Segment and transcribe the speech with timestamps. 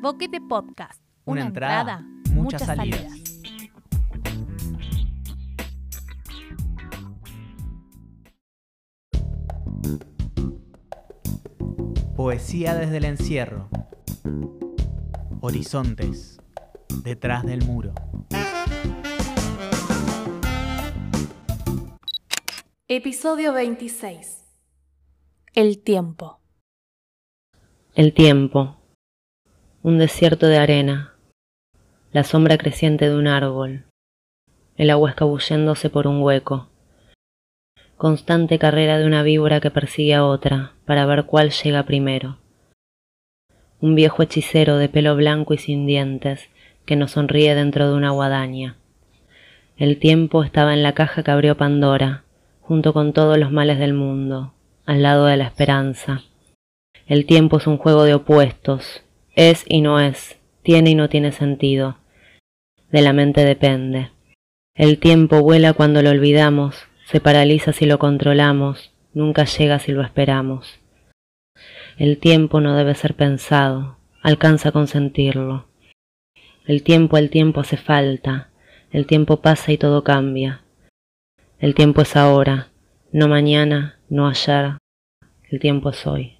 [0.00, 1.02] Boquete Podcast.
[1.24, 3.12] Una entrada, muchas salidas.
[12.14, 13.68] Poesía desde el encierro.
[15.40, 16.40] Horizontes.
[17.02, 17.94] Detrás del muro.
[22.88, 24.44] Episodio 26.
[25.54, 26.40] El tiempo.
[27.94, 28.75] El tiempo.
[29.86, 31.14] Un desierto de arena.
[32.10, 33.84] La sombra creciente de un árbol.
[34.76, 36.68] El agua escabulléndose por un hueco.
[37.96, 42.38] Constante carrera de una víbora que persigue a otra para ver cuál llega primero.
[43.80, 46.50] Un viejo hechicero de pelo blanco y sin dientes
[46.84, 48.78] que nos sonríe dentro de una guadaña.
[49.76, 52.24] El tiempo estaba en la caja que abrió Pandora,
[52.60, 54.52] junto con todos los males del mundo,
[54.84, 56.22] al lado de la esperanza.
[57.06, 59.05] El tiempo es un juego de opuestos,
[59.36, 61.98] es y no es, tiene y no tiene sentido.
[62.90, 64.10] De la mente depende.
[64.74, 70.02] El tiempo vuela cuando lo olvidamos, se paraliza si lo controlamos, nunca llega si lo
[70.02, 70.80] esperamos.
[71.98, 75.66] El tiempo no debe ser pensado, alcanza con sentirlo.
[76.66, 78.48] El tiempo al tiempo hace falta,
[78.90, 80.62] el tiempo pasa y todo cambia.
[81.58, 82.68] El tiempo es ahora,
[83.12, 84.78] no mañana, no ayer,
[85.50, 86.35] el tiempo es hoy.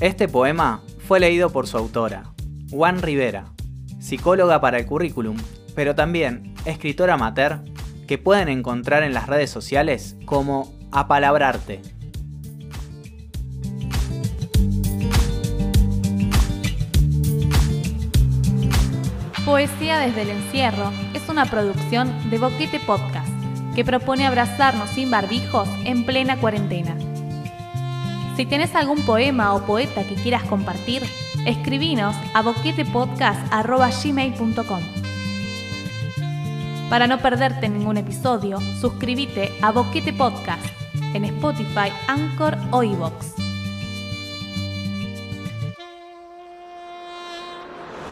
[0.00, 2.32] Este poema fue leído por su autora,
[2.70, 3.46] Juan Rivera,
[3.98, 5.36] psicóloga para el currículum,
[5.74, 7.64] pero también escritora amateur
[8.06, 11.82] que pueden encontrar en las redes sociales como Apalabrarte.
[19.44, 23.32] Poesía desde el encierro es una producción de Boquete Podcast
[23.74, 26.96] que propone abrazarnos sin barbijos en plena cuarentena.
[28.38, 31.02] Si tenés algún poema o poeta que quieras compartir,
[31.44, 34.82] escribinos a boquetepodcast.gmail.com.
[36.88, 40.64] Para no perderte ningún episodio, suscríbete a Boquete Podcast
[41.14, 43.47] en Spotify, Anchor o iVoox.